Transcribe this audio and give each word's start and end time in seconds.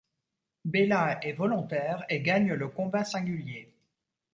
Béla 0.65 1.19
est 1.23 1.33
volontaire 1.33 2.03
et 2.09 2.21
gagne 2.21 2.53
le 2.53 2.67
combat 2.69 3.05
singulier. 3.05 3.71